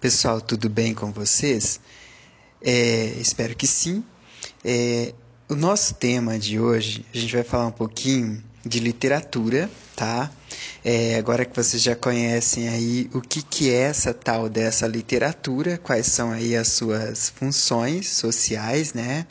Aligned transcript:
Pessoal, 0.00 0.40
tudo 0.40 0.70
bem 0.70 0.94
com 0.94 1.12
vocês? 1.12 1.78
É, 2.62 3.12
espero 3.20 3.54
que 3.54 3.66
sim. 3.66 4.02
É, 4.64 5.12
o 5.46 5.54
nosso 5.54 5.92
tema 5.92 6.38
de 6.38 6.58
hoje, 6.58 7.04
a 7.12 7.18
gente 7.18 7.34
vai 7.34 7.44
falar 7.44 7.66
um 7.66 7.72
pouquinho 7.72 8.42
de 8.64 8.80
literatura, 8.80 9.70
tá? 9.94 10.32
É, 10.82 11.16
agora 11.16 11.44
que 11.44 11.54
vocês 11.54 11.82
já 11.82 11.94
conhecem 11.94 12.66
aí 12.70 13.10
o 13.12 13.20
que, 13.20 13.42
que 13.42 13.70
é 13.70 13.82
essa 13.82 14.14
tal 14.14 14.48
dessa 14.48 14.86
literatura, 14.86 15.76
quais 15.76 16.06
são 16.06 16.30
aí 16.32 16.56
as 16.56 16.68
suas 16.68 17.28
funções 17.28 18.08
sociais, 18.08 18.94
né? 18.94 19.26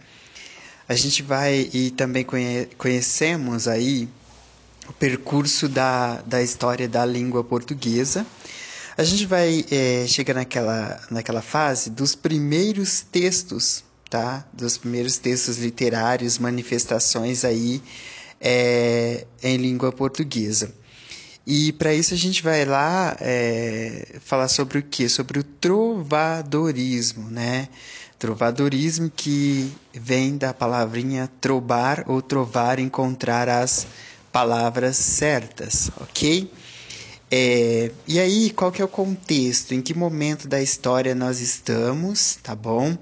A 0.88 0.94
gente 0.94 1.24
vai 1.24 1.68
e 1.74 1.90
também 1.90 2.24
conhe 2.24 2.68
conhecemos 2.78 3.68
aí 3.68 4.08
o 4.88 4.94
percurso 4.94 5.68
da, 5.68 6.22
da 6.22 6.44
história 6.44 6.88
da 6.88 7.04
língua 7.08 7.44
portuguesa. 7.44 8.24
A 9.00 9.04
gente 9.06 9.26
vai 9.26 9.64
é, 9.72 10.06
chegar 10.08 10.34
naquela, 10.34 11.00
naquela 11.10 11.42
fase 11.42 11.90
dos 11.90 12.16
primeiros 12.16 13.00
textos, 13.00 13.82
tá? 14.10 14.46
Dos 14.52 14.78
primeiros 14.78 15.18
textos 15.18 15.58
literários, 15.58 16.38
manifestações 16.38 17.46
aí 17.46 17.82
é, 18.42 19.26
em 19.42 19.56
língua 19.56 19.94
portuguesa. 19.94 20.74
E 21.48 21.72
para 21.72 21.94
isso 21.94 22.14
a 22.14 22.18
gente 22.18 22.44
vai 22.44 22.66
lá 22.66 23.16
é, 23.22 24.18
falar 24.20 24.50
sobre 24.50 24.80
o 24.80 24.84
que? 24.84 25.08
Sobre 25.08 25.40
o 25.40 25.44
trovadorismo, 25.46 27.30
né? 27.32 27.70
Trovadorismo 28.20 29.10
que 29.10 29.72
vem 29.94 30.38
da 30.38 30.54
palavrinha 30.54 31.32
trobar 31.40 32.04
ou 32.06 32.22
trovar, 32.22 32.80
encontrar 32.80 33.48
as 33.48 33.88
palavras 34.30 34.98
certas, 34.98 35.90
ok? 36.02 36.52
É, 37.32 37.92
e 38.08 38.20
aí, 38.20 38.50
qual 38.50 38.72
que 38.72 38.82
é 38.82 38.86
o 38.86 38.88
contexto? 38.88 39.74
Em 39.74 39.82
que 39.82 39.94
momento 39.94 40.48
da 40.48 40.62
história 40.62 41.14
nós 41.14 41.40
estamos, 41.40 42.40
tá 42.42 42.56
bom? 42.56 42.98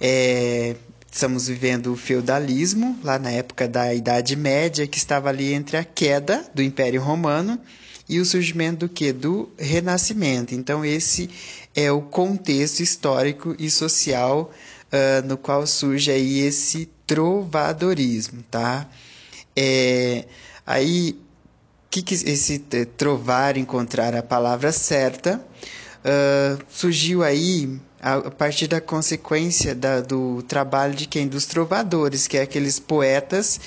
É, 0.00 0.74
estamos 1.10 1.48
vivendo 1.48 1.92
o 1.92 1.96
feudalismo, 1.96 2.98
lá 3.02 3.18
na 3.18 3.30
época 3.30 3.68
da 3.68 3.92
Idade 3.92 4.36
Média, 4.36 4.86
que 4.86 4.96
estava 4.96 5.28
ali 5.28 5.52
entre 5.52 5.76
a 5.76 5.84
queda 5.84 6.48
do 6.54 6.62
Império 6.62 7.02
Romano 7.02 7.60
e 8.08 8.18
o 8.18 8.24
surgimento 8.24 8.88
do? 8.88 9.12
Do 9.12 9.50
Renascimento. 9.58 10.54
Então, 10.54 10.84
esse 10.84 11.28
é 11.74 11.92
o 11.92 12.00
contexto 12.00 12.80
histórico 12.80 13.54
e 13.58 13.70
social 13.70 14.50
uh, 14.92 15.26
no 15.26 15.36
qual 15.36 15.66
surge 15.66 16.10
aí 16.10 16.40
esse 16.40 16.88
trovadorismo, 17.06 18.42
tá? 18.50 18.88
É, 19.54 20.24
aí, 20.66 21.18
que, 22.02 22.16
que 22.16 22.30
esse 22.30 22.58
trovar, 22.96 23.56
encontrar 23.56 24.14
a 24.14 24.22
palavra 24.22 24.72
certa, 24.72 25.40
uh, 26.04 26.62
surgiu 26.68 27.22
aí 27.22 27.78
a 28.00 28.30
partir 28.30 28.68
da 28.68 28.80
consequência 28.80 29.74
da, 29.74 30.00
do 30.00 30.42
trabalho 30.42 30.94
de 30.94 31.06
quem? 31.06 31.26
Dos 31.26 31.46
trovadores, 31.46 32.26
que 32.26 32.36
é 32.36 32.42
aqueles 32.42 32.78
poetas 32.78 33.60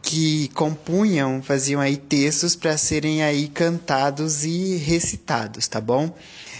que 0.00 0.48
compunham, 0.48 1.42
faziam 1.42 1.80
aí 1.80 1.96
textos 1.96 2.54
para 2.54 2.76
serem 2.76 3.22
aí 3.22 3.48
cantados 3.48 4.44
e 4.44 4.76
recitados, 4.76 5.66
tá 5.66 5.80
bom? 5.80 6.14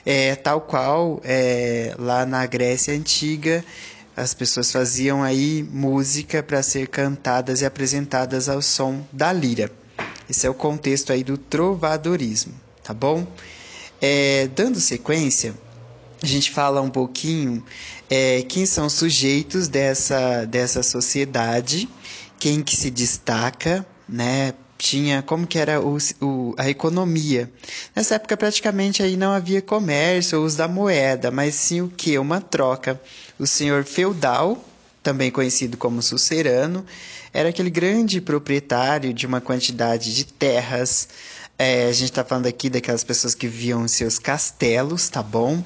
É, 0.05 0.35
tal 0.35 0.61
qual 0.63 1.21
é, 1.25 1.95
lá 1.99 2.27
na 2.27 2.45
Grécia 2.47 2.95
Antiga 2.95 3.65
as 4.17 4.33
pessoas 4.33 4.71
faziam 4.71 5.23
aí 5.23 5.67
música 5.71 6.43
para 6.43 6.63
ser 6.63 6.89
cantadas 6.89 7.63
e 7.63 7.67
apresentadas 7.67 8.49
ao 8.49 8.63
som 8.63 9.05
da 9.13 9.33
lira. 9.33 9.71
Esse 10.29 10.47
é 10.47 10.51
o 10.51 10.55
contexto 10.55 11.13
aí 11.13 11.23
do 11.23 11.37
trovadorismo, 11.37 12.55
tá 12.83 12.95
bom? 12.95 13.27
É, 14.01 14.49
dando 14.49 14.81
sequência, 14.81 15.55
a 16.23 16.27
gente 16.27 16.51
fala 16.51 16.81
um 16.81 16.91
pouquinho 16.91 17.65
é, 18.09 18.43
quem 18.43 18.67
são 18.67 18.87
os 18.87 18.95
sujeitos 18.95 19.69
dessa, 19.69 20.45
dessa 20.47 20.83
sociedade 20.83 21.89
quem 22.45 22.63
que 22.63 22.77
se 22.77 22.91
destaca, 22.91 23.87
né? 24.07 24.53
Tinha 24.77 25.23
como 25.23 25.47
que 25.47 25.59
era 25.59 25.81
o, 25.81 25.97
o, 26.21 26.55
a 26.59 26.69
economia. 26.69 27.51
Nessa 27.97 28.17
época 28.17 28.37
praticamente 28.37 29.03
aí 29.03 29.17
não 29.17 29.33
havia 29.33 29.63
comércio 29.63 30.39
ou 30.39 30.45
uso 30.45 30.59
da 30.59 30.69
moeda, 30.69 31.31
mas 31.31 31.55
sim 31.55 31.81
o 31.81 31.89
que? 31.89 32.19
Uma 32.19 32.43
troca. 32.43 33.01
O 33.39 33.47
senhor 33.47 33.85
feudal, 33.85 34.63
também 35.05 35.31
conhecido 35.31 35.77
como 35.77 36.03
sucerano, 36.03 36.85
era 37.33 37.51
aquele 37.51 37.71
grande 37.71 38.21
proprietário 38.21 39.13
de 39.13 39.27
uma 39.27 39.41
quantidade 39.41 40.15
de 40.15 40.25
terras, 40.25 41.09
é, 41.57 41.87
a 41.87 41.93
gente 41.93 42.11
está 42.11 42.25
falando 42.25 42.47
aqui 42.47 42.69
daquelas 42.69 43.05
pessoas 43.05 43.33
que 43.33 43.47
viviam 43.47 43.87
seus 43.87 44.19
castelos, 44.19 45.09
tá 45.09 45.23
bom? 45.23 45.63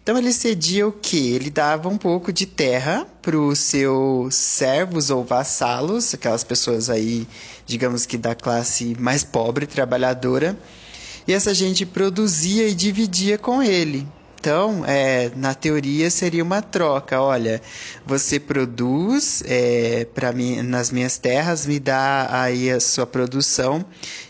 Então 0.00 0.16
ele 0.16 0.32
cedia 0.32 0.86
o 0.86 0.92
que? 0.92 1.32
Ele 1.32 1.50
dava 1.50 1.88
um 1.88 1.98
pouco 1.98 2.32
de 2.32 2.46
terra 2.46 3.04
para 3.20 3.36
os 3.36 3.58
seus 3.58 4.34
servos 4.34 5.10
ou 5.10 5.24
vassalos, 5.24 6.14
aquelas 6.14 6.44
pessoas 6.44 6.88
aí, 6.88 7.26
digamos 7.66 8.06
que 8.06 8.16
da 8.16 8.34
classe 8.34 8.94
mais 9.00 9.24
pobre, 9.24 9.66
trabalhadora, 9.66 10.56
e 11.26 11.32
essa 11.32 11.52
gente 11.52 11.84
produzia 11.84 12.68
e 12.68 12.74
dividia 12.74 13.36
com 13.36 13.60
ele. 13.62 14.06
Então, 14.44 14.84
é, 14.84 15.30
na 15.36 15.54
teoria 15.54 16.10
seria 16.10 16.42
uma 16.42 16.60
troca. 16.60 17.18
Olha, 17.18 17.62
você 18.04 18.38
produz 18.38 19.42
é, 19.46 20.06
para 20.14 20.32
mim 20.32 20.60
nas 20.60 20.90
minhas 20.90 21.16
terras, 21.16 21.64
me 21.64 21.80
dá 21.80 22.28
aí 22.30 22.70
a 22.70 22.78
sua 22.78 23.06
produção 23.06 23.82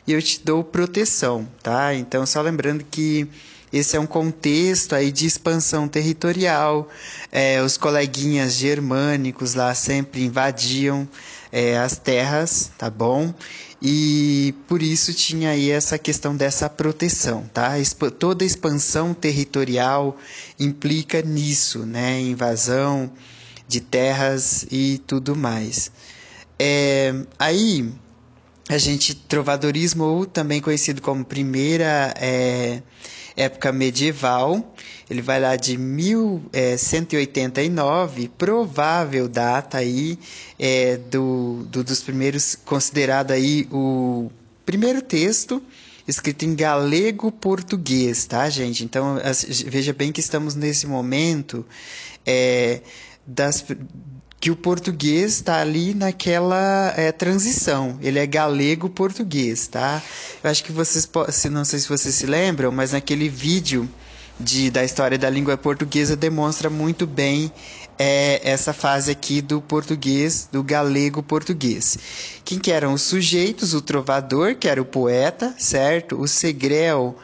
e 0.07 0.13
eu 0.13 0.23
te 0.23 0.41
dou 0.41 0.63
proteção, 0.63 1.49
tá? 1.61 1.93
Então, 1.97 2.25
só 2.25 2.41
lembrando 2.41 2.85
que 2.89 3.29
esse 3.77 3.97
é 3.97 4.01
um 4.01 4.07
contexto 4.07 4.95
aí 4.95 5.11
de 5.11 5.27
expansão 5.27 5.89
territorial. 5.89 6.89
É, 7.33 7.61
os 7.61 7.77
coleguinhas 7.77 8.55
germânicos 8.55 9.55
lá 9.55 9.75
sempre 9.75 10.23
invadiam 10.23 11.09
é, 11.51 11.77
as 11.77 11.99
terras, 11.99 12.71
tá 12.79 12.89
bom? 12.89 13.35
E 13.83 14.55
por 14.69 14.81
isso 14.81 15.13
tinha 15.13 15.51
aí 15.51 15.71
essa 15.71 15.99
questão 15.99 16.37
dessa 16.37 16.71
proteção, 16.71 17.51
tá? 17.53 17.73
Toda 18.17 18.45
expansão 18.45 19.13
territorial 19.13 20.17
implica 20.59 21.21
nisso, 21.21 21.81
né? 21.81 22.21
Invasão 22.21 23.11
de 23.67 23.81
terras 23.81 24.65
e 24.71 25.03
tudo 25.05 25.35
mais. 25.35 25.91
É, 26.57 27.13
aí 27.37 27.93
a 28.69 28.79
gente 28.79 29.15
trovadorismo 29.15 30.05
ou 30.05 30.27
também 30.27 30.61
conhecido 30.61 31.03
como 31.03 31.25
primeira 31.25 32.15
é, 32.17 32.81
época 33.37 33.73
medieval. 33.73 34.75
Ele 35.09 35.23
vai 35.23 35.41
lá 35.41 35.57
de 35.57 35.77
1189, 35.77 38.25
é, 38.25 38.29
provável 38.39 39.29
data 39.29 39.79
aí 39.79 40.19
é, 40.59 40.97
do, 40.97 41.67
do, 41.71 41.85
dos 41.85 42.01
primeiros, 42.01 42.55
considerado 42.55 43.33
aí 43.33 43.69
o 43.71 44.31
primeiro 44.65 45.03
texto 45.03 45.63
escrito 46.07 46.45
em 46.45 46.55
galego-português, 46.55 48.27
tá, 48.27 48.49
gente? 48.51 48.85
Então, 48.85 49.19
veja 49.67 49.93
bem 49.93 50.13
que 50.13 50.21
estamos 50.21 50.55
nesse 50.55 50.87
momento 50.87 51.67
é, 52.27 52.83
das, 53.27 53.65
que 54.45 54.51
o 54.51 54.57
português 54.57 55.37
está 55.37 55.59
ali 55.59 55.95
naquela 55.95 56.93
é, 56.99 57.11
transição. 57.11 57.99
Ele 58.03 58.19
é 58.19 58.27
galego-português, 58.27 59.69
tá? 59.69 60.03
Eu 60.43 60.51
acho 60.51 60.63
que 60.63 60.71
vocês, 60.71 61.09
não 61.51 61.65
sei 61.65 61.79
se 61.79 61.89
vocês 61.89 62.15
se 62.15 62.27
lembram, 62.27 62.71
mas 62.71 62.93
naquele 62.93 63.27
vídeo 63.27 63.89
de, 64.39 64.71
da 64.71 64.85
história 64.85 65.17
da 65.17 65.31
língua 65.31 65.57
portuguesa 65.57 66.15
demonstra 66.15 66.69
muito 66.69 67.07
bem 67.07 67.51
é, 67.99 68.39
essa 68.45 68.75
fase 68.75 69.11
aqui 69.11 69.41
do 69.41 69.63
português, 69.63 70.47
do 70.53 70.63
galego-português. 70.63 71.97
Quem 72.45 72.59
que 72.59 72.71
eram 72.71 72.93
os 72.93 73.01
sujeitos? 73.01 73.73
O 73.73 73.81
trovador, 73.81 74.57
que 74.57 74.69
era 74.69 74.83
o 74.83 74.85
poeta, 74.85 75.55
certo? 75.57 76.21
O 76.21 76.29
segrel, 76.29 77.17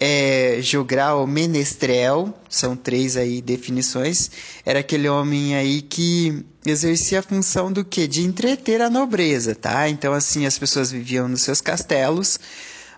é, 0.00 0.58
jogral, 0.62 1.26
menestrel, 1.26 2.32
são 2.48 2.76
três 2.76 3.16
aí 3.16 3.42
definições, 3.42 4.30
era 4.64 4.78
aquele 4.78 5.08
homem 5.08 5.56
aí 5.56 5.82
que 5.82 6.44
exercia 6.64 7.18
a 7.18 7.22
função 7.22 7.72
do 7.72 7.84
que? 7.84 8.06
De 8.06 8.22
entreter 8.22 8.80
a 8.80 8.88
nobreza, 8.88 9.54
tá? 9.54 9.88
Então, 9.88 10.12
assim, 10.12 10.46
as 10.46 10.58
pessoas 10.58 10.92
viviam 10.92 11.26
nos 11.28 11.42
seus 11.42 11.60
castelos, 11.60 12.38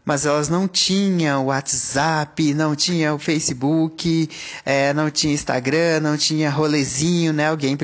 mas 0.05 0.27
elas 0.27 0.49
não 0.49 0.69
tinham 0.69 1.47
WhatsApp, 1.47 2.53
não 2.55 2.75
tinham 2.75 3.19
Facebook, 3.19 4.29
é, 4.65 4.93
não 4.93 5.11
tinha 5.11 5.33
Instagram, 5.33 6.01
não 6.01 6.17
tinha 6.17 6.51
rolezinho, 6.51 7.33
né? 7.33 7.49
Alguém 7.49 7.77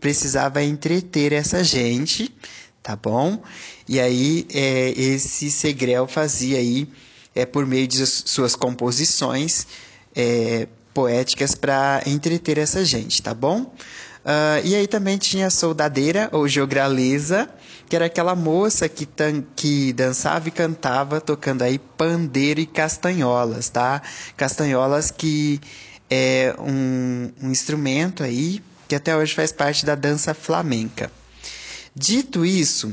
precisava 0.00 0.62
entreter 0.62 1.32
essa 1.32 1.64
gente, 1.64 2.34
tá 2.82 2.94
bom? 2.94 3.42
E 3.88 3.98
aí, 3.98 4.46
é, 4.52 4.90
esse 4.90 5.50
Segrel 5.50 6.06
fazia 6.06 6.58
aí 6.58 6.88
é, 7.34 7.46
por 7.46 7.66
meio 7.66 7.86
de 7.86 8.04
suas 8.06 8.54
composições 8.54 9.66
é, 10.14 10.66
poéticas 10.92 11.54
para 11.54 12.02
entreter 12.06 12.58
essa 12.58 12.84
gente, 12.84 13.22
tá 13.22 13.32
bom? 13.32 13.72
Uh, 14.20 14.60
e 14.64 14.74
aí 14.74 14.86
também 14.86 15.16
tinha 15.16 15.46
a 15.46 15.50
soldadeira 15.50 16.28
ou 16.32 16.46
jograleza, 16.46 17.48
que 17.88 17.96
era 17.96 18.04
aquela 18.04 18.34
moça 18.34 18.88
que, 18.88 19.08
que 19.56 19.92
dançava 19.94 20.48
e 20.48 20.50
cantava 20.50 21.20
tocando 21.20 21.62
aí 21.62 21.78
pandeiro 21.78 22.60
e 22.60 22.66
castanholas, 22.66 23.70
tá? 23.70 24.02
Castanholas 24.36 25.10
que 25.10 25.58
é 26.10 26.54
um, 26.58 27.30
um 27.42 27.50
instrumento 27.50 28.22
aí 28.22 28.62
que 28.86 28.94
até 28.94 29.16
hoje 29.16 29.34
faz 29.34 29.52
parte 29.52 29.86
da 29.86 29.94
dança 29.94 30.34
flamenca. 30.34 31.10
Dito 31.94 32.44
isso, 32.44 32.92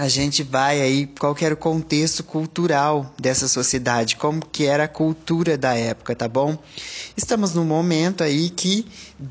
a 0.00 0.08
gente 0.08 0.42
vai 0.42 0.80
aí 0.80 1.06
qual 1.18 1.36
era 1.42 1.52
o 1.52 1.56
contexto 1.58 2.24
cultural 2.24 3.14
dessa 3.20 3.46
sociedade, 3.46 4.16
como 4.16 4.40
que 4.46 4.64
era 4.64 4.84
a 4.84 4.88
cultura 4.88 5.58
da 5.58 5.74
época, 5.74 6.16
tá 6.16 6.26
bom? 6.26 6.56
Estamos 7.14 7.52
num 7.52 7.66
momento 7.66 8.24
aí 8.24 8.48
que 8.48 8.86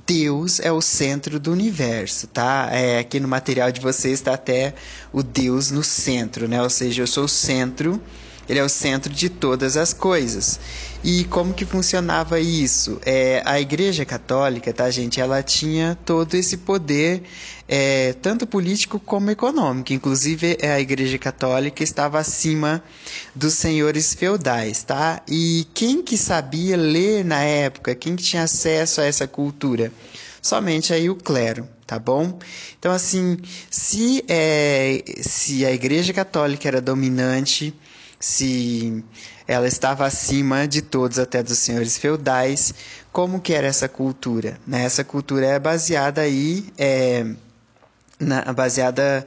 Deus 0.06 0.60
é 0.60 0.72
o 0.72 0.80
centro 0.80 1.40
do 1.40 1.52
universo, 1.52 2.28
tá? 2.28 2.70
É, 2.72 3.00
aqui 3.00 3.20
no 3.20 3.28
material 3.28 3.72
de 3.72 3.82
vocês 3.82 4.20
está 4.20 4.36
até 4.36 4.76
o 5.12 5.24
Deus 5.24 5.72
no 5.72 5.84
centro, 5.84 6.48
né? 6.48 6.62
Ou 6.62 6.70
seja, 6.70 7.02
eu 7.02 7.08
sou 7.08 7.24
o 7.24 7.28
centro 7.28 8.00
ele 8.50 8.58
é 8.58 8.64
o 8.64 8.70
centro 8.70 9.14
de 9.14 9.30
todas 9.30 9.78
as 9.78 9.94
coisas. 9.94 10.60
E 11.02 11.24
como 11.26 11.54
que 11.54 11.66
funcionava 11.66 12.42
isso? 12.42 13.00
É, 13.06 13.42
a 13.46 13.60
Igreja 13.60 14.04
Católica, 14.04 14.74
tá, 14.74 14.92
gente? 14.92 15.22
Ela 15.22 15.42
tinha 15.42 15.98
todo 16.06 16.34
esse 16.34 16.58
poder, 16.58 17.24
é, 17.70 18.14
tanto 18.22 18.46
político 18.46 19.00
como 19.00 19.32
econômico. 19.32 19.94
Inclusive, 19.94 20.58
é, 20.60 20.74
a 20.74 20.80
Igreja 20.82 21.18
Católica 21.18 21.84
estava 21.84 22.20
acima 22.20 22.84
dos 23.34 23.54
senhores 23.54 24.14
feudais, 24.14 24.84
tá? 24.84 25.22
E 25.26 25.66
quem 25.74 26.04
que 26.04 26.18
sabia 26.18 26.76
ler 26.76 27.24
na 27.24 27.42
época? 27.44 27.96
Quem 27.96 28.18
que 28.18 28.24
tinha 28.24 28.44
acesso 28.44 29.00
a 29.00 29.06
essa 29.06 29.26
cultura? 29.26 29.94
Somente 30.42 30.94
aí 30.94 31.10
o 31.10 31.16
clero, 31.16 31.68
tá 31.88 31.98
bom? 31.98 32.40
Então, 32.78 32.92
assim, 32.92 33.38
se, 33.70 34.24
é, 34.28 35.02
se 35.22 35.66
a 35.66 35.72
Igreja 35.72 36.12
Católica 36.12 36.68
era 36.68 36.82
dominante 36.82 37.74
se 38.20 39.04
ela 39.48 39.68
estava 39.68 40.06
acima 40.06 40.68
de 40.68 40.82
todos, 40.82 41.18
até 41.18 41.42
dos 41.42 41.58
senhores 41.58 41.98
feudais. 41.98 42.74
Como 43.12 43.40
que 43.40 43.54
era 43.54 43.68
essa 43.68 43.88
cultura? 43.88 44.60
Né? 44.68 44.84
Essa 44.84 45.04
cultura 45.04 45.46
é 45.46 45.60
baseada 45.60 46.22
aí, 46.22 46.66
é, 46.78 47.26
na, 48.20 48.54
baseada 48.54 49.26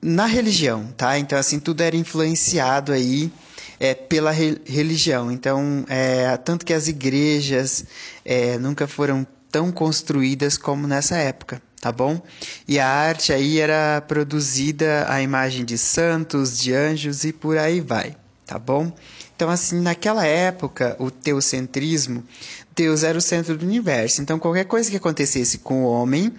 na 0.00 0.26
religião, 0.26 0.92
tá? 0.96 1.18
Então, 1.18 1.38
assim, 1.38 1.60
tudo 1.60 1.82
era 1.82 1.96
influenciado 1.96 2.92
aí 2.92 3.32
é, 3.78 3.94
pela 3.94 4.32
re 4.32 4.60
religião. 4.66 5.30
Então, 5.30 5.84
é, 5.88 6.36
tanto 6.38 6.66
que 6.66 6.72
as 6.72 6.88
igrejas 6.88 7.84
é, 8.24 8.58
nunca 8.58 8.86
foram 8.86 9.26
tão 9.50 9.70
construídas 9.70 10.58
como 10.58 10.86
nessa 10.86 11.16
época 11.16 11.62
tá 11.82 11.90
bom? 11.90 12.22
E 12.68 12.78
a 12.78 12.86
arte 12.86 13.32
aí 13.32 13.58
era 13.58 14.00
produzida 14.02 15.04
a 15.08 15.20
imagem 15.20 15.64
de 15.64 15.76
santos, 15.76 16.56
de 16.56 16.72
anjos 16.72 17.24
e 17.24 17.32
por 17.32 17.58
aí 17.58 17.80
vai, 17.80 18.14
tá 18.46 18.56
bom? 18.56 18.92
Então, 19.34 19.50
assim, 19.50 19.80
naquela 19.80 20.24
época, 20.24 20.94
o 21.00 21.10
teocentrismo, 21.10 22.22
Deus 22.76 23.02
era 23.02 23.18
o 23.18 23.20
centro 23.20 23.58
do 23.58 23.66
universo. 23.66 24.22
Então, 24.22 24.38
qualquer 24.38 24.64
coisa 24.66 24.88
que 24.88 24.96
acontecesse 24.96 25.58
com 25.58 25.82
o 25.82 25.90
homem, 25.90 26.32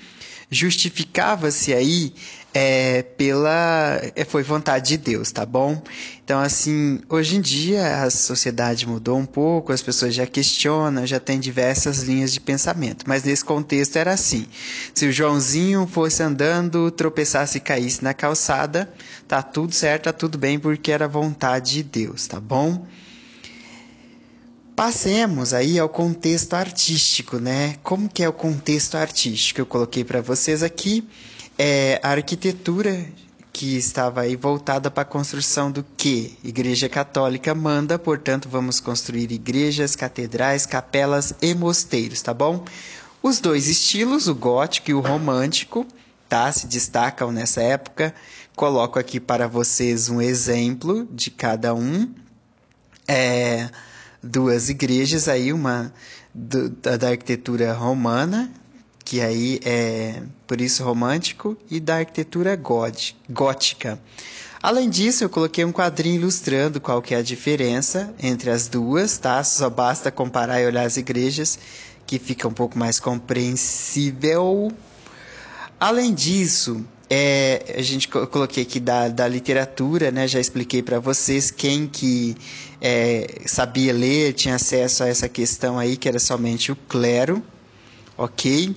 justificava-se 0.50 1.74
aí 1.74 2.14
é, 2.54 3.02
pela 3.02 4.00
é, 4.16 4.24
foi 4.24 4.44
vontade 4.44 4.90
de 4.90 4.98
Deus, 4.98 5.32
tá 5.32 5.46
bom? 5.46 5.82
Então 6.24 6.40
assim, 6.40 7.02
hoje 7.10 7.38
em 7.38 7.42
dia 7.42 8.04
a 8.04 8.10
sociedade 8.10 8.88
mudou 8.88 9.18
um 9.18 9.26
pouco, 9.26 9.74
as 9.74 9.82
pessoas 9.82 10.14
já 10.14 10.28
questionam, 10.28 11.06
já 11.06 11.20
tem 11.20 11.40
diversas 11.40 12.04
linhas 12.04 12.32
de 12.32 12.40
pensamento, 12.40 13.06
mas 13.08 13.24
nesse 13.24 13.44
contexto 13.44 13.96
era 13.96 14.14
assim: 14.14 14.46
se 14.94 15.08
o 15.08 15.12
Joãozinho 15.12 15.88
fosse 15.88 16.22
andando, 16.22 16.92
tropeçasse 16.92 17.58
e 17.58 17.62
caísse 17.62 18.04
na 18.04 18.14
calçada, 18.14 18.92
tá 19.28 19.42
tudo 19.42 19.74
certo, 19.74 20.04
tá 20.04 20.14
tudo 20.14 20.38
bem 20.38 20.60
porque 20.60 20.92
era 20.92 21.08
vontade 21.08 21.74
de 21.74 21.84
Deus, 21.84 22.28
tá 22.28 22.40
bom? 22.40 22.86
Passemos 24.76 25.54
aí 25.54 25.78
ao 25.78 25.88
contexto 25.88 26.56
artístico, 26.56 27.38
né? 27.38 27.76
Como 27.84 28.10
que 28.10 28.24
é 28.24 28.30
o 28.30 28.34
contexto 28.34 28.96
artístico? 28.96 29.62
Eu 29.62 29.68
coloquei 29.68 30.04
para 30.04 30.20
vocês 30.20 30.64
aqui 30.64 31.08
é, 31.58 32.00
a 32.04 32.10
arquitetura 32.10 33.06
que 33.52 33.78
estava 33.78 34.22
aí 34.22 34.36
voltada 34.36 34.90
para 34.90 35.04
a 35.04 35.06
construção 35.06 35.72
do 35.72 35.86
que 35.96 36.38
Igreja 36.44 36.90
Católica 36.90 37.54
manda, 37.54 38.00
portanto, 38.00 38.50
vamos 38.50 38.80
construir 38.80 39.32
igrejas, 39.32 39.96
catedrais, 39.96 40.66
capelas 40.66 41.36
e 41.40 41.54
mosteiros, 41.54 42.22
tá 42.22 42.34
bom? 42.34 42.66
Os 43.22 43.40
dois 43.40 43.68
estilos, 43.68 44.28
o 44.28 44.34
gótico 44.34 44.90
e 44.90 44.94
o 44.94 45.00
romântico, 45.00 45.86
tá? 46.28 46.52
Se 46.52 46.66
destacam 46.66 47.32
nessa 47.32 47.62
época. 47.62 48.14
Coloco 48.56 48.98
aqui 48.98 49.20
para 49.20 49.48
vocês 49.48 50.10
um 50.10 50.20
exemplo 50.20 51.08
de 51.12 51.30
cada 51.30 51.74
um. 51.76 52.12
É, 53.08 53.70
duas 54.22 54.70
igrejas 54.70 55.28
aí, 55.28 55.54
uma 55.54 55.94
do, 56.34 56.70
da, 56.70 56.98
da, 56.98 57.10
arquitetura 57.10 57.74
romana, 57.74 58.52
que 59.04 59.22
aí 59.22 59.60
é 59.64 60.22
por 60.48 60.62
isso 60.62 60.84
romântico, 60.84 61.58
e 61.70 61.80
da 61.80 61.98
arquitetura 61.98 62.56
gótica. 62.56 64.00
Além 64.62 64.90
disso, 64.90 65.26
eu 65.26 65.30
coloquei 65.30 65.66
um 65.66 65.74
quadrinho 65.74 66.22
ilustrando 66.22 66.80
qual 66.80 67.02
que 67.02 67.14
é 67.14 67.18
a 67.18 67.22
diferença 67.22 68.14
entre 68.18 68.50
as 68.50 68.70
duas, 68.70 69.18
tá? 69.18 69.44
Só 69.44 69.70
basta 69.70 70.10
comparar 70.10 70.62
e 70.62 70.66
olhar 70.66 70.86
as 70.86 70.96
igrejas, 70.96 71.60
que 72.08 72.18
fica 72.18 72.48
um 72.48 72.54
pouco 72.54 72.80
mais 72.80 72.98
compreensível. 72.98 74.72
Além 75.78 76.14
disso, 76.14 76.86
é, 77.10 77.76
a 77.78 77.82
gente 77.82 78.10
eu 78.16 78.26
coloquei 78.26 78.64
aqui 78.64 78.80
da, 78.80 79.10
da 79.10 79.28
literatura, 79.28 80.12
né? 80.12 80.30
Já 80.30 80.40
expliquei 80.40 80.82
para 80.82 80.98
vocês 80.98 81.52
quem 81.52 81.86
que 81.86 82.34
é, 82.80 83.42
sabia 83.46 83.92
ler, 83.92 84.32
tinha 84.32 84.56
acesso 84.56 85.04
a 85.04 85.10
essa 85.10 85.28
questão 85.28 85.78
aí, 85.78 85.98
que 85.98 86.08
era 86.08 86.20
somente 86.20 86.72
o 86.72 86.76
clero, 86.76 87.44
ok? 88.18 88.74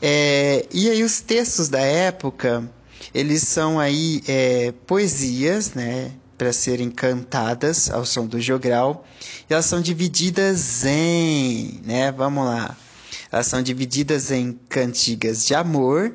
É, 0.00 0.66
e 0.72 0.88
aí 0.90 1.02
os 1.02 1.20
textos 1.20 1.68
da 1.68 1.80
época, 1.80 2.68
eles 3.14 3.42
são 3.42 3.78
aí 3.78 4.22
é, 4.26 4.72
poesias, 4.86 5.74
né? 5.74 6.12
Para 6.36 6.52
serem 6.52 6.90
cantadas 6.90 7.90
ao 7.90 8.04
som 8.04 8.26
do 8.26 8.40
jogral. 8.40 9.04
E 9.50 9.52
elas 9.52 9.66
são 9.66 9.80
divididas 9.80 10.84
em, 10.84 11.80
né? 11.84 12.12
Vamos 12.12 12.44
lá. 12.44 12.76
Elas 13.30 13.46
são 13.46 13.62
divididas 13.62 14.30
em 14.30 14.58
cantigas 14.68 15.44
de 15.44 15.54
amor 15.54 16.14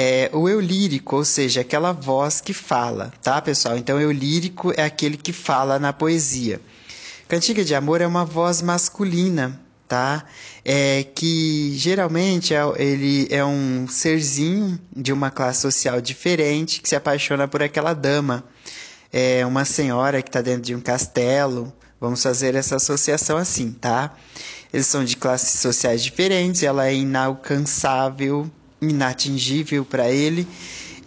é, 0.00 0.30
o 0.32 0.48
eu 0.48 0.60
lírico, 0.60 1.16
ou 1.16 1.24
seja, 1.24 1.62
aquela 1.62 1.90
voz 1.90 2.40
que 2.40 2.52
fala, 2.52 3.12
tá, 3.20 3.42
pessoal? 3.42 3.76
Então, 3.76 4.00
eu 4.00 4.12
lírico 4.12 4.72
é 4.76 4.84
aquele 4.84 5.16
que 5.16 5.32
fala 5.32 5.76
na 5.76 5.92
poesia. 5.92 6.60
Cantiga 7.26 7.64
de 7.64 7.74
amor 7.74 8.00
é 8.00 8.06
uma 8.06 8.24
voz 8.24 8.62
masculina, 8.62 9.60
tá? 9.88 10.24
É 10.64 11.04
que 11.14 11.72
geralmente 11.76 12.54
é, 12.54 12.60
ele 12.76 13.26
é 13.30 13.44
um 13.44 13.88
serzinho 13.88 14.78
de 14.94 15.12
uma 15.12 15.30
classe 15.30 15.62
social 15.62 16.00
diferente 16.00 16.80
que 16.80 16.88
se 16.88 16.94
apaixona 16.94 17.48
por 17.48 17.62
aquela 17.62 17.94
dama. 17.94 18.44
É 19.10 19.44
uma 19.46 19.64
senhora 19.64 20.20
que 20.20 20.28
está 20.28 20.42
dentro 20.42 20.62
de 20.62 20.74
um 20.74 20.80
castelo. 20.80 21.72
Vamos 21.98 22.22
fazer 22.22 22.54
essa 22.54 22.76
associação 22.76 23.38
assim, 23.38 23.72
tá? 23.72 24.14
Eles 24.72 24.86
são 24.86 25.02
de 25.04 25.16
classes 25.16 25.60
sociais 25.60 26.02
diferentes, 26.02 26.62
ela 26.62 26.86
é 26.86 26.94
inalcançável 26.94 28.48
inatingível 28.80 29.84
para 29.84 30.10
ele 30.10 30.46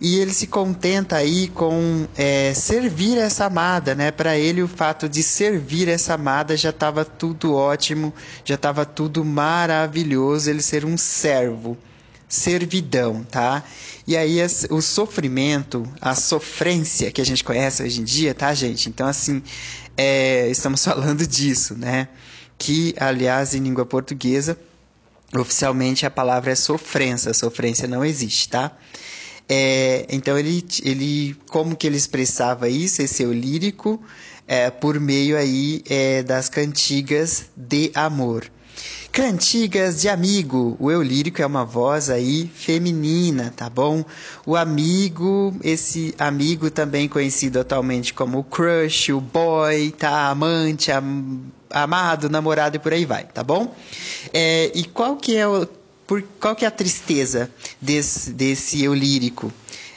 e 0.02 0.20
ele 0.20 0.34
se 0.34 0.48
contenta 0.48 1.16
aí 1.16 1.48
com 1.50 2.08
é, 2.18 2.56
servir 2.56 3.20
essa 3.20 3.46
amada, 3.46 3.94
né? 3.94 4.10
Para 4.10 4.36
ele 4.36 4.64
o 4.64 4.68
fato 4.68 5.08
de 5.08 5.22
servir 5.22 5.88
essa 5.88 6.16
amada 6.16 6.58
já 6.58 6.72
estava 6.72 7.06
tudo 7.06 7.54
ótimo, 7.54 8.12
já 8.44 8.56
estava 8.56 8.84
tudo 8.84 9.24
maravilhoso, 9.24 10.50
ele 10.50 10.64
ser 10.64 10.84
um 10.86 10.98
servo, 10.98 11.78
servidão, 12.28 13.24
tá? 13.24 13.64
E 14.08 14.18
aí 14.18 14.40
o 14.72 14.82
sofrimento, 14.82 15.88
a 16.02 16.16
sofrência 16.16 17.12
que 17.12 17.22
a 17.22 17.26
gente 17.26 17.44
conhece 17.44 17.84
hoje 17.84 18.02
em 18.02 18.04
dia, 18.04 18.34
tá, 18.34 18.52
gente? 18.56 18.90
Então 18.90 19.06
assim, 19.06 19.44
é, 19.96 20.50
estamos 20.50 20.84
falando 20.84 21.28
disso, 21.28 21.78
né? 21.78 22.08
Que 22.58 22.96
aliás 22.98 23.54
em 23.54 23.60
língua 23.60 23.86
portuguesa 23.86 24.58
Oficialmente 25.34 26.06
a 26.06 26.12
palavra 26.12 26.52
é 26.52 26.56
sofrência, 26.56 27.34
sofrência 27.34 27.88
não 27.88 28.04
existe, 28.04 28.50
tá? 28.50 28.72
É, 29.54 30.06
então 30.08 30.40
ele, 30.40 30.66
ele, 30.82 31.36
como 31.50 31.76
que 31.76 31.86
ele 31.86 31.98
expressava 31.98 32.70
isso, 32.70 33.02
esse 33.02 33.22
eu 33.22 33.34
lírico, 33.34 34.02
é, 34.48 34.70
por 34.70 34.98
meio 34.98 35.36
aí 35.36 35.84
é, 35.90 36.24
das 36.24 36.48
cantigas 36.48 37.50
de 37.58 37.92
amor. 37.94 38.50
Cantigas 39.12 40.00
de 40.00 40.08
amigo. 40.08 40.78
O 40.80 40.90
eu 40.90 41.04
lírico 41.04 41.42
é 41.42 41.46
uma 41.46 41.66
voz 41.66 42.10
aí 42.10 42.50
feminina, 42.56 43.54
tá 43.54 43.70
bom? 43.70 44.06
O 44.46 44.56
amigo, 44.56 45.54
esse 45.62 46.16
amigo 46.18 46.72
também 46.72 47.10
conhecido 47.10 47.60
atualmente 47.60 48.14
como 48.14 48.46
crush, 48.46 49.12
o 49.12 49.20
boy, 49.20 49.92
tá? 49.92 50.30
Amante, 50.30 50.94
am, 50.94 51.42
amado, 51.70 52.30
namorado 52.30 52.78
e 52.78 52.80
por 52.80 52.94
aí 52.94 53.04
vai, 53.04 53.26
tá 53.26 53.44
bom? 53.44 53.76
É, 54.34 54.72
e 54.74 54.86
qual 54.86 55.18
que 55.18 55.36
é 55.36 55.46
o, 55.46 55.68
por, 56.12 56.22
qual 56.42 56.54
que 56.54 56.66
é 56.66 56.68
a 56.68 56.72
tristeza 56.72 57.50
desse, 57.80 58.34
desse 58.34 58.84
eu 58.84 58.94
lírico? 58.94 59.50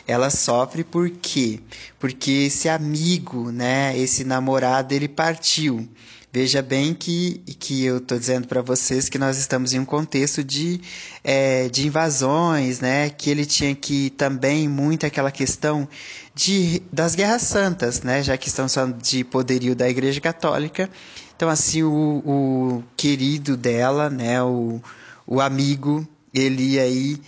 Ela 0.07 0.31
sofre 0.31 0.85
por 0.85 1.11
quê? 1.11 1.59
Porque 1.99 2.31
esse 2.47 2.69
amigo, 2.69 3.51
né, 3.51 3.99
esse 3.99 4.23
namorado, 4.23 4.95
ele 4.95 5.09
partiu 5.09 5.89
Veja 6.35 6.61
bem 6.61 6.93
que, 6.93 7.41
que 7.61 7.85
eu 7.85 7.99
estou 7.99 8.19
dizendo 8.19 8.49
para 8.49 8.61
vocês 8.61 9.09
que 9.09 9.19
nós 9.19 9.39
estamos 9.39 9.73
em 9.73 9.79
um 9.79 9.85
contexto 9.85 10.43
de, 10.43 10.81
é, 11.23 11.69
de 11.69 11.87
invasões, 11.87 12.81
né? 12.81 13.09
Que 13.09 13.31
ele 13.31 13.47
tinha 13.47 13.73
que 13.73 14.11
também 14.11 14.69
muito 14.69 15.07
aquela 15.07 15.31
questão 15.31 15.89
de, 16.35 16.83
das 16.93 17.15
guerras 17.15 17.43
santas, 17.43 18.03
né? 18.03 18.21
Já 18.21 18.37
que 18.37 18.49
estamos 18.49 18.75
falando 18.75 19.01
de 19.01 19.23
poderio 19.23 19.77
da 19.77 19.89
Igreja 19.89 20.21
Católica. 20.21 20.91
Então, 21.37 21.49
assim, 21.49 21.85
o, 21.85 22.21
o 22.27 22.85
querido 22.97 23.57
dela, 23.57 24.11
né? 24.11 24.43
O, 24.43 24.83
o 25.27 25.41
amigo, 25.41 26.07
ele 26.33 26.63
ia 26.75 26.83
aí 26.83 27.21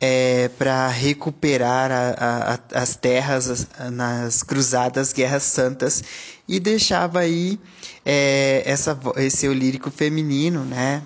é, 0.00 0.48
para 0.58 0.88
recuperar 0.88 1.92
a, 1.92 2.58
a, 2.74 2.80
as 2.80 2.96
terras 2.96 3.68
nas 3.92 4.42
cruzadas 4.42 5.12
guerras 5.12 5.44
santas 5.44 6.02
e 6.48 6.58
deixava 6.58 7.20
aí 7.20 7.56
é, 8.04 8.64
essa, 8.66 8.98
esse 9.16 9.46
eu 9.46 9.52
lírico 9.52 9.92
feminino, 9.92 10.64
né? 10.64 11.02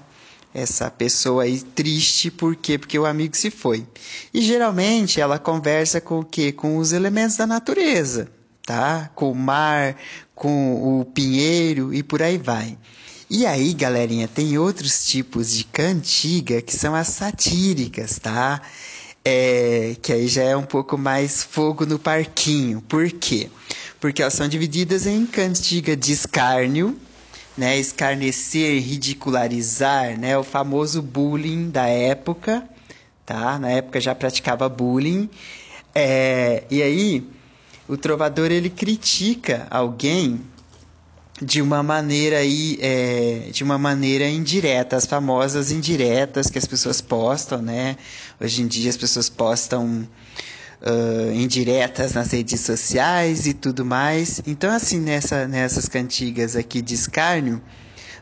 Essa 0.55 0.91
pessoa 0.91 1.43
aí 1.43 1.61
triste, 1.61 2.31
por 2.31 2.57
quê? 2.57 2.79
Porque 2.79 2.99
o 2.99 3.05
amigo 3.05 3.37
se 3.37 3.51
foi. 3.51 3.87
E 4.33 4.41
geralmente 4.41 5.21
ela 5.21 5.39
conversa 5.39 6.01
com 6.01 6.21
o 6.21 6.25
quê? 6.25 6.51
Com 6.51 6.79
os 6.79 6.93
elementos 6.93 7.37
da 7.37 7.47
natureza, 7.47 8.31
tá? 8.65 9.11
Com 9.15 9.31
o 9.31 9.35
mar, 9.35 9.95
com 10.35 11.01
o 11.01 11.05
pinheiro 11.05 11.93
e 11.93 12.03
por 12.03 12.23
aí 12.23 12.39
vai. 12.39 12.79
E 13.29 13.45
aí, 13.45 13.75
galerinha, 13.75 14.29
tem 14.29 14.57
outros 14.57 15.07
tipos 15.07 15.51
de 15.53 15.65
cantiga 15.65 16.63
que 16.63 16.73
são 16.75 16.95
as 16.95 17.09
satíricas, 17.09 18.19
tá? 18.19 18.63
É, 19.25 19.97
que 20.01 20.13
aí 20.13 20.29
já 20.29 20.43
é 20.45 20.57
um 20.57 20.63
pouco 20.63 20.97
mais 20.97 21.43
fogo 21.43 21.85
no 21.85 21.99
parquinho. 21.99 22.81
Por 22.81 23.11
quê? 23.11 23.51
porque 24.01 24.23
elas 24.23 24.35
são 24.35 24.47
divididas 24.49 25.07
em 25.07 25.27
cantiga 25.27 25.97
de 25.97 26.13
escárnio, 26.13 26.97
né, 27.57 27.79
escarnecer, 27.79 28.81
ridicularizar, 28.83 30.19
né, 30.19 30.37
o 30.37 30.45
famoso 30.45 31.01
bullying 31.01 31.71
da 31.71 31.87
época, 31.87 32.63
tá? 33.25 33.59
Na 33.59 33.71
época 33.71 34.01
já 34.01 34.15
praticava 34.15 34.69
bullying. 34.69 35.29
É, 35.95 36.65
e 36.71 36.83
aí 36.83 37.27
o 37.89 37.97
trovador 37.97 38.53
ele 38.53 38.69
critica 38.69 39.67
alguém 39.71 40.41
de 41.41 41.61
uma 41.61 41.83
maneira 41.83 42.39
aí, 42.39 42.79
é, 42.81 43.51
de 43.53 43.63
uma 43.63 43.77
maneira 43.77 44.27
indireta, 44.27 44.97
as 44.97 45.05
famosas 45.05 45.71
indiretas 45.71 46.49
que 46.49 46.59
as 46.59 46.65
pessoas 46.65 47.01
postam, 47.01 47.61
né? 47.61 47.97
Hoje 48.41 48.63
em 48.63 48.67
dia 48.67 48.89
as 48.89 48.97
pessoas 48.97 49.29
postam 49.29 50.09
uh, 50.81 51.33
indiretas 51.35 52.15
nas 52.15 52.33
redes 52.33 52.61
sociais 52.61 53.47
e 53.47 53.53
tudo 53.53 53.85
mais. 53.85 54.41
Então, 54.47 54.75
assim, 54.75 54.99
nessa, 54.99 55.47
nessas 55.47 55.89
cantigas 55.89 56.57
aqui 56.57 56.81
de 56.81 56.95
escárnio, 56.95 57.61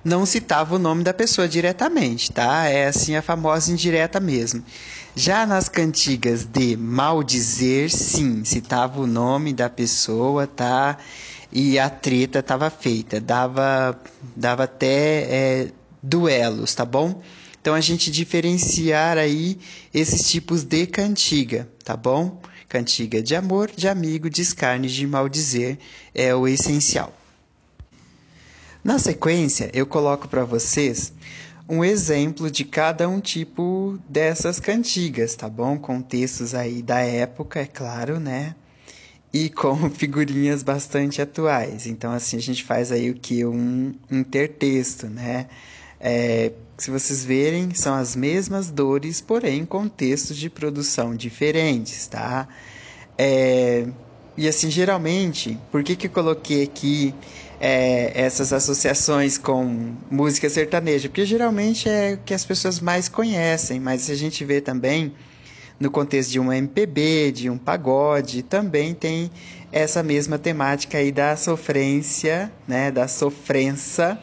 não 0.05 0.27
citava 0.27 0.75
o 0.75 0.79
nome 0.79 1.05
da 1.05 1.15
pessoa 1.15 1.49
diretamente, 1.49 2.33
tá? 2.33 2.67
É 2.67 2.89
assim 2.89 3.17
a 3.17 3.23
famosa 3.23 3.73
indireta 3.73 4.19
mesmo. 4.19 4.63
Já 5.17 5.47
nas 5.47 5.69
cantigas 5.69 6.45
de 6.45 6.77
maldizer, 6.77 7.89
sim, 7.91 8.45
citava 8.45 9.01
o 9.01 9.07
nome 9.07 9.53
da 9.53 9.71
pessoa, 9.71 10.47
tá? 10.47 10.99
E 11.55 11.79
a 11.79 11.89
treta 11.89 12.41
estava 12.41 12.69
feita, 12.69 13.21
dava, 13.21 13.97
dava 14.35 14.65
até 14.65 15.23
é, 15.23 15.73
duelos, 16.03 16.75
tá 16.75 16.85
bom? 16.85 17.23
Então 17.61 17.75
a 17.75 17.81
gente 17.81 18.11
diferenciar 18.11 19.17
aí 19.17 19.59
esses 19.95 20.29
tipos 20.29 20.65
de 20.65 20.85
cantiga, 20.87 21.69
tá 21.85 21.97
bom? 21.97 22.43
Cantiga 22.69 23.23
de 23.23 23.37
amor, 23.37 23.71
de 23.75 23.87
amigo, 23.87 24.29
de 24.29 24.43
escárnio, 24.43 24.91
de 24.91 25.07
maldizer 25.07 25.79
é 26.13 26.35
o 26.35 26.49
essencial. 26.49 27.15
Na 28.83 28.99
sequência, 28.99 29.71
eu 29.73 29.87
coloco 29.87 30.27
para 30.29 30.45
vocês 30.45 31.13
um 31.69 31.83
exemplo 31.83 32.51
de 32.51 32.65
cada 32.65 33.09
um 33.09 33.21
tipo 33.21 33.99
dessas 34.09 34.61
cantigas, 34.61 35.35
tá 35.35 35.49
bom? 35.49 35.79
Com 35.79 36.03
textos 36.03 36.55
aí 36.55 36.83
da 36.83 36.99
época, 36.99 37.61
é 37.61 37.67
claro, 37.67 38.21
né? 38.21 38.55
E 39.35 39.51
com 39.51 39.91
figurinhas 39.91 40.63
bastante 40.63 41.21
atuais. 41.21 41.89
Então, 41.89 42.13
assim, 42.13 42.37
a 42.37 42.41
gente 42.41 42.63
faz 42.63 42.93
aí 42.93 43.11
o 43.11 43.15
que? 43.15 43.45
Um 43.45 43.93
intertexto, 44.09 45.09
né? 45.09 45.49
É, 46.01 46.53
se 46.79 46.91
vocês 46.91 47.25
verem, 47.25 47.75
são 47.75 47.95
as 47.95 48.15
mesmas 48.15 48.71
dores, 48.71 49.21
porém 49.21 49.61
em 49.61 49.67
contextos 49.67 50.37
de 50.37 50.49
produção 50.49 51.17
diferentes, 51.17 52.07
tá? 52.07 52.47
É, 53.19 53.87
e 54.37 54.49
assim, 54.49 54.71
geralmente, 54.71 55.59
por 55.71 55.83
que, 55.83 55.97
que 55.97 56.07
eu 56.07 56.11
coloquei 56.11 56.65
aqui 56.65 57.15
é, 57.61 58.13
essas 58.15 58.53
associações 58.53 59.39
com 59.39 59.95
música 60.11 60.49
sertaneja? 60.51 61.09
Porque 61.09 61.25
geralmente 61.25 61.89
é 61.89 62.15
o 62.15 62.19
que 62.25 62.35
as 62.35 62.45
pessoas 62.45 62.81
mais 62.81 63.09
conhecem, 63.09 63.81
mas 63.81 64.11
a 64.11 64.15
gente 64.15 64.45
vê 64.45 64.61
também 64.61 65.13
no 65.79 65.91
contexto 65.91 66.31
de 66.31 66.41
um 66.41 66.53
MPB, 66.53 67.33
de 67.33 67.51
um 67.51 67.59
pagode, 67.59 68.43
também 68.43 68.95
tem 68.95 69.31
essa 69.73 70.03
mesma 70.03 70.39
temática 70.39 70.99
aí 70.99 71.11
da 71.11 71.37
sofrência, 71.37 72.53
né, 72.67 72.91
da 72.91 73.09
sofrência 73.09 74.19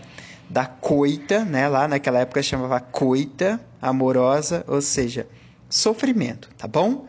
da 0.52 0.66
coita, 0.66 1.46
né? 1.46 1.70
Lá 1.70 1.88
naquela 1.88 2.20
época 2.20 2.44
chamava 2.44 2.80
coita 2.82 3.60
amorosa, 3.82 4.66
ou 4.68 4.82
seja, 4.82 5.26
sofrimento, 5.70 6.50
tá 6.58 6.68
bom? 6.68 7.06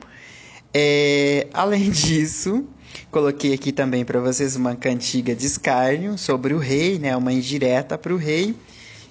É, 0.73 1.49
além 1.53 1.91
disso, 1.91 2.65
coloquei 3.11 3.53
aqui 3.53 3.73
também 3.73 4.05
para 4.05 4.21
vocês 4.21 4.55
uma 4.55 4.77
cantiga 4.77 5.35
de 5.35 5.45
escárnio 5.45 6.17
sobre 6.17 6.55
o 6.55 6.59
rei, 6.59 7.01
né? 7.01 7.17
Uma 7.17 7.33
indireta 7.33 7.99
para 7.99 8.15
o 8.15 8.17
rei. 8.17 8.55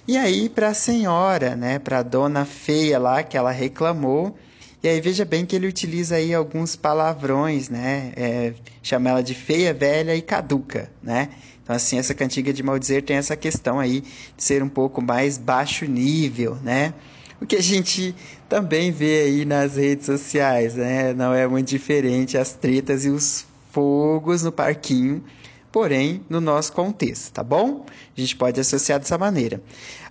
E 0.08 0.16
aí 0.16 0.48
para 0.48 0.68
a 0.68 0.74
senhora, 0.74 1.54
né? 1.54 1.78
Para 1.78 1.98
a 1.98 2.02
dona 2.02 2.46
feia 2.46 2.98
lá 2.98 3.22
que 3.22 3.36
ela 3.36 3.50
reclamou. 3.50 4.36
E 4.82 4.88
aí 4.88 5.00
veja 5.00 5.24
bem 5.24 5.46
que 5.46 5.54
ele 5.54 5.68
utiliza 5.68 6.16
aí 6.16 6.34
alguns 6.34 6.74
palavrões, 6.74 7.68
né? 7.68 8.12
É, 8.16 8.52
chama 8.82 9.10
ela 9.10 9.22
de 9.22 9.32
feia, 9.32 9.72
velha 9.72 10.14
e 10.16 10.20
caduca, 10.20 10.90
né? 11.00 11.28
Então, 11.62 11.76
assim, 11.76 11.98
essa 11.98 12.12
cantiga 12.12 12.52
de 12.52 12.64
maldizer 12.64 13.04
tem 13.04 13.16
essa 13.16 13.36
questão 13.36 13.78
aí 13.78 14.00
de 14.00 14.42
ser 14.42 14.60
um 14.60 14.68
pouco 14.68 15.00
mais 15.00 15.38
baixo 15.38 15.84
nível, 15.84 16.56
né? 16.56 16.92
O 17.40 17.46
que 17.46 17.54
a 17.54 17.62
gente 17.62 18.12
também 18.48 18.90
vê 18.90 19.22
aí 19.22 19.44
nas 19.44 19.76
redes 19.76 20.06
sociais, 20.06 20.74
né? 20.74 21.12
Não 21.14 21.32
é 21.32 21.46
muito 21.46 21.68
diferente 21.68 22.36
as 22.36 22.52
tretas 22.52 23.04
e 23.04 23.08
os 23.08 23.46
fogos 23.70 24.42
no 24.42 24.50
parquinho, 24.50 25.22
porém 25.70 26.24
no 26.28 26.40
nosso 26.40 26.72
contexto, 26.72 27.32
tá 27.32 27.44
bom? 27.44 27.86
A 28.16 28.20
gente 28.20 28.34
pode 28.34 28.60
associar 28.60 28.98
dessa 28.98 29.16
maneira. 29.16 29.62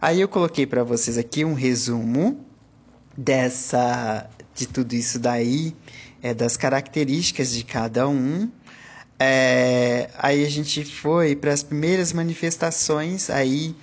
Aí 0.02 0.22
eu 0.22 0.30
coloquei 0.30 0.66
para 0.66 0.82
vocês 0.84 1.18
aqui 1.18 1.44
um 1.44 1.54
resumo 1.54 2.40
dessa 3.18 4.30
de 4.56 4.68
tudo 4.68 4.94
isso 4.94 5.20
daí, 5.20 5.76
é, 6.22 6.34
das 6.34 6.58
características 6.58 7.52
de 7.52 7.64
cada 7.64 8.08
um, 8.08 8.50
é, 9.20 10.10
aí 10.18 10.44
a 10.44 10.50
gente 10.50 10.84
foi 10.84 11.36
para 11.36 11.54
as 11.54 11.62
primeiras 11.62 12.12
manifestações 12.12 13.30
aí 13.30 13.76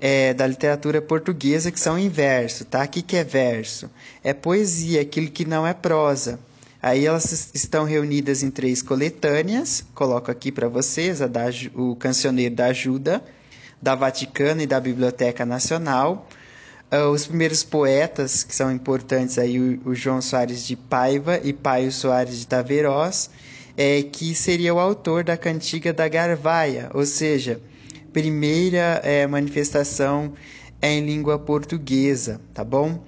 é, 0.00 0.34
da 0.34 0.46
literatura 0.46 1.00
portuguesa 1.00 1.70
que 1.70 1.78
são 1.78 1.98
em 1.98 2.08
verso, 2.08 2.64
tá? 2.64 2.82
O 2.82 2.88
que, 2.88 3.02
que 3.02 3.16
é 3.16 3.22
verso? 3.22 3.90
É 4.24 4.32
poesia, 4.32 5.02
aquilo 5.02 5.30
que 5.30 5.44
não 5.44 5.66
é 5.66 5.74
prosa. 5.74 6.40
Aí 6.82 7.04
elas 7.06 7.50
estão 7.54 7.84
reunidas 7.84 8.42
em 8.42 8.50
três 8.50 8.82
coletâneas, 8.82 9.84
coloco 9.94 10.30
aqui 10.30 10.50
para 10.50 10.66
vocês, 10.66 11.20
a 11.20 11.26
da, 11.26 11.44
o 11.74 11.94
Cancioneiro 11.94 12.54
da 12.54 12.66
Ajuda, 12.66 13.22
da 13.80 13.94
Vaticana 13.94 14.62
e 14.62 14.66
da 14.66 14.80
Biblioteca 14.80 15.44
Nacional. 15.44 16.26
Uh, 16.92 17.08
os 17.10 17.24
primeiros 17.24 17.62
poetas 17.62 18.42
que 18.42 18.52
são 18.52 18.72
importantes 18.72 19.38
aí, 19.38 19.60
o, 19.60 19.90
o 19.90 19.94
João 19.94 20.20
Soares 20.20 20.66
de 20.66 20.74
Paiva 20.74 21.40
e 21.42 21.52
Paio 21.52 21.92
Soares 21.92 22.40
de 22.40 22.46
Taveroz, 22.48 23.30
é, 23.76 24.02
que 24.02 24.34
seria 24.34 24.74
o 24.74 24.80
autor 24.80 25.22
da 25.22 25.36
cantiga 25.36 25.92
da 25.92 26.08
Garvaia, 26.08 26.90
ou 26.92 27.06
seja, 27.06 27.60
primeira 28.12 29.00
é, 29.04 29.24
manifestação 29.26 30.32
em 30.82 31.06
língua 31.06 31.38
portuguesa, 31.38 32.40
tá 32.52 32.64
bom? 32.64 33.04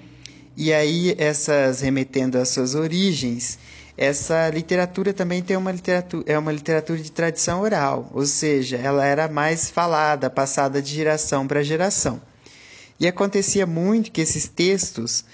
E 0.56 0.72
aí, 0.72 1.16
essas 1.18 1.80
remetendo 1.80 2.38
às 2.38 2.50
suas 2.50 2.76
origens, 2.76 3.58
essa 3.96 4.48
literatura 4.50 5.12
também 5.12 5.42
tem 5.42 5.56
uma 5.56 5.72
literatura, 5.72 6.24
é 6.26 6.38
uma 6.38 6.52
literatura 6.52 7.00
de 7.00 7.10
tradição 7.10 7.62
oral, 7.62 8.08
ou 8.12 8.26
seja, 8.26 8.76
ela 8.76 9.04
era 9.04 9.28
mais 9.28 9.70
falada, 9.70 10.30
passada 10.30 10.80
de 10.80 10.94
geração 10.94 11.48
para 11.48 11.62
geração. 11.64 12.20
E 12.98 13.06
acontecia 13.06 13.66
muito 13.66 14.10
que 14.10 14.20
esses 14.20 14.48
textos 14.48 15.24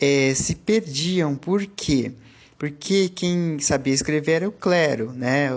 é, 0.00 0.32
se 0.34 0.54
perdiam, 0.54 1.34
por 1.34 1.64
quê? 1.66 2.12
Porque 2.58 3.08
quem 3.08 3.58
sabia 3.60 3.94
escrever 3.94 4.32
era 4.32 4.48
o 4.48 4.52
clero, 4.52 5.12
né? 5.12 5.50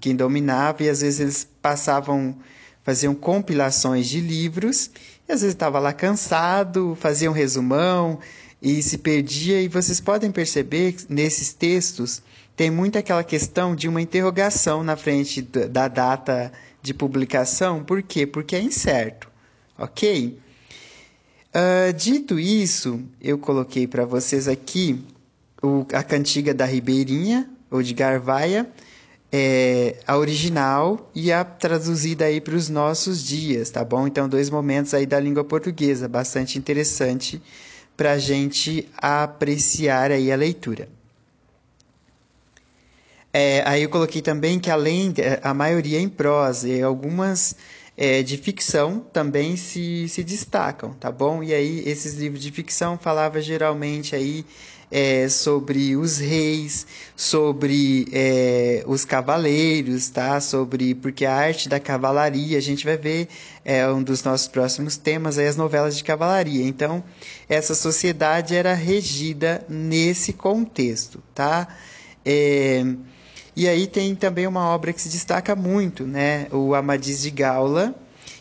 Quem 0.00 0.16
dominava 0.16 0.82
e 0.82 0.88
às 0.88 1.00
vezes 1.00 1.20
eles 1.20 1.48
passavam, 1.62 2.36
faziam 2.82 3.14
compilações 3.14 4.08
de 4.08 4.20
livros 4.20 4.90
e 5.28 5.32
às 5.32 5.42
vezes 5.42 5.54
estava 5.54 5.78
lá 5.78 5.92
cansado, 5.92 6.96
fazia 7.00 7.30
um 7.30 7.34
resumão 7.34 8.18
e 8.60 8.82
se 8.82 8.98
perdia 8.98 9.60
e 9.60 9.68
vocês 9.68 10.00
podem 10.00 10.32
perceber 10.32 10.92
que 10.92 11.12
nesses 11.12 11.52
textos 11.52 12.22
tem 12.56 12.72
muito 12.72 12.98
aquela 12.98 13.22
questão 13.22 13.76
de 13.76 13.86
uma 13.86 14.02
interrogação 14.02 14.82
na 14.82 14.96
frente 14.96 15.40
da 15.40 15.86
data 15.86 16.52
de 16.82 16.92
publicação, 16.92 17.84
por 17.84 18.02
quê? 18.02 18.26
Porque 18.26 18.56
é 18.56 18.60
incerto. 18.60 19.28
ok? 19.78 20.36
Uh, 21.54 21.92
dito 21.94 22.38
isso, 22.38 23.00
eu 23.20 23.38
coloquei 23.38 23.86
para 23.86 24.04
vocês 24.04 24.46
aqui 24.46 25.02
o, 25.62 25.86
a 25.92 26.02
cantiga 26.02 26.52
da 26.52 26.64
Ribeirinha, 26.64 27.48
ou 27.70 27.82
de 27.82 27.94
Garvaia, 27.94 28.68
é, 29.30 29.96
a 30.06 30.16
original 30.16 31.10
e 31.14 31.32
a 31.32 31.44
traduzida 31.44 32.24
aí 32.24 32.40
para 32.40 32.54
os 32.54 32.68
nossos 32.68 33.22
dias, 33.22 33.70
tá 33.70 33.84
bom? 33.84 34.06
Então, 34.06 34.28
dois 34.28 34.48
momentos 34.48 34.94
aí 34.94 35.06
da 35.06 35.20
língua 35.20 35.44
portuguesa, 35.44 36.08
bastante 36.08 36.58
interessante 36.58 37.42
para 37.96 38.12
a 38.12 38.18
gente 38.18 38.88
apreciar 38.96 40.10
aí 40.10 40.32
a 40.32 40.36
leitura. 40.36 40.88
É, 43.32 43.62
aí 43.66 43.82
eu 43.82 43.90
coloquei 43.90 44.22
também 44.22 44.58
que 44.58 44.70
além 44.70 45.12
a 45.42 45.52
maioria 45.52 46.00
em 46.00 46.08
prosa 46.08 46.68
e 46.68 46.82
algumas 46.82 47.54
é, 48.00 48.22
de 48.22 48.36
ficção 48.36 49.00
também 49.12 49.56
se, 49.56 50.08
se 50.08 50.22
destacam, 50.22 50.92
tá 50.92 51.10
bom? 51.10 51.42
E 51.42 51.52
aí 51.52 51.82
esses 51.84 52.14
livros 52.14 52.40
de 52.40 52.52
ficção 52.52 52.96
falava 52.96 53.40
geralmente 53.40 54.14
aí 54.14 54.46
é, 54.88 55.28
sobre 55.28 55.96
os 55.96 56.18
reis, 56.18 56.86
sobre 57.16 58.06
é, 58.12 58.84
os 58.86 59.04
cavaleiros, 59.04 60.08
tá? 60.10 60.40
Sobre 60.40 60.94
porque 60.94 61.24
a 61.24 61.34
arte 61.34 61.68
da 61.68 61.80
cavalaria 61.80 62.56
a 62.56 62.60
gente 62.60 62.84
vai 62.84 62.96
ver 62.96 63.28
é 63.64 63.86
um 63.88 64.00
dos 64.00 64.22
nossos 64.22 64.46
próximos 64.46 64.96
temas 64.96 65.36
aí 65.36 65.48
as 65.48 65.56
novelas 65.56 65.96
de 65.96 66.04
cavalaria. 66.04 66.64
Então 66.64 67.02
essa 67.48 67.74
sociedade 67.74 68.54
era 68.54 68.74
regida 68.74 69.66
nesse 69.68 70.32
contexto, 70.32 71.20
tá? 71.34 71.66
É, 72.24 72.84
e 73.58 73.66
aí 73.66 73.88
tem 73.88 74.14
também 74.14 74.46
uma 74.46 74.68
obra 74.68 74.92
que 74.92 75.02
se 75.02 75.08
destaca 75.08 75.56
muito, 75.56 76.06
né? 76.06 76.46
O 76.52 76.76
Amadis 76.76 77.20
de 77.20 77.28
Gaula, 77.28 77.92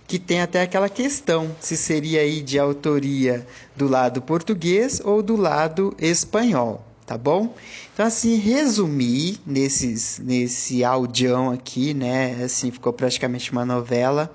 que 0.06 0.20
tem 0.20 0.42
até 0.42 0.62
aquela 0.62 0.88
questão 0.88 1.56
se 1.60 1.76
seria 1.76 2.22
aí 2.22 2.40
de 2.40 2.60
autoria 2.60 3.44
do 3.76 3.88
lado 3.88 4.22
português 4.22 5.02
ou 5.04 5.24
do 5.24 5.36
lado 5.36 5.96
espanhol, 5.98 6.86
tá 7.04 7.18
bom? 7.18 7.56
Então 7.92 8.06
assim, 8.06 8.36
resumir 8.36 9.40
nesses 9.44 10.20
nesse 10.20 10.84
audião 10.84 11.50
aqui, 11.50 11.96
né? 11.96 12.44
Assim, 12.44 12.70
ficou 12.70 12.94
praticamente 12.94 13.52
uma 13.52 13.66
novela. 13.66 14.32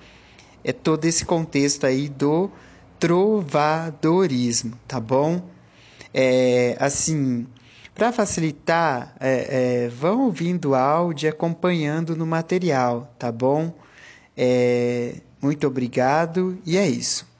É 0.64 0.72
todo 0.72 1.04
esse 1.04 1.24
contexto 1.24 1.86
aí 1.86 2.08
do 2.08 2.50
trovadorismo, 2.98 4.72
tá 4.88 4.98
bom? 4.98 5.48
É, 6.12 6.76
assim, 6.80 7.46
para 7.94 8.12
facilitar, 8.12 9.14
é, 9.20 9.84
é, 9.84 9.88
vão 9.88 10.22
ouvindo 10.22 10.74
áudio 10.74 11.26
e 11.26 11.28
acompanhando 11.28 12.16
no 12.16 12.26
material, 12.26 13.12
tá 13.18 13.30
bom? 13.30 13.74
É, 14.36 15.16
muito 15.40 15.66
obrigado 15.66 16.58
e 16.64 16.76
é 16.76 16.88
isso. 16.88 17.31